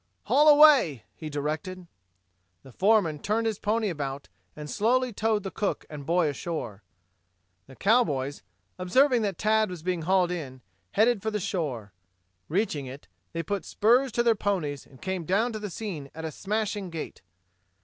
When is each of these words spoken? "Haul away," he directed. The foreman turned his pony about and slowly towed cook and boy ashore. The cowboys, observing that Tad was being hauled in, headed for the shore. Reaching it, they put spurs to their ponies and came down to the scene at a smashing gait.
"Haul 0.23 0.49
away," 0.49 1.03
he 1.15 1.29
directed. 1.29 1.85
The 2.63 2.71
foreman 2.71 3.19
turned 3.19 3.45
his 3.45 3.59
pony 3.59 3.87
about 3.87 4.29
and 4.55 4.67
slowly 4.67 5.13
towed 5.13 5.53
cook 5.53 5.85
and 5.91 6.07
boy 6.07 6.27
ashore. 6.27 6.81
The 7.67 7.75
cowboys, 7.75 8.41
observing 8.79 9.21
that 9.21 9.37
Tad 9.37 9.69
was 9.69 9.83
being 9.83 10.01
hauled 10.01 10.31
in, 10.31 10.61
headed 10.93 11.21
for 11.21 11.29
the 11.29 11.39
shore. 11.39 11.93
Reaching 12.49 12.87
it, 12.87 13.07
they 13.33 13.43
put 13.43 13.63
spurs 13.63 14.11
to 14.13 14.23
their 14.23 14.33
ponies 14.33 14.87
and 14.87 14.99
came 14.99 15.23
down 15.23 15.53
to 15.53 15.59
the 15.59 15.69
scene 15.69 16.09
at 16.15 16.25
a 16.25 16.31
smashing 16.31 16.89
gait. 16.89 17.21